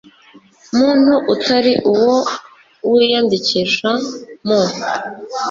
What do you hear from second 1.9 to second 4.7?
uwo wiyandikisha mu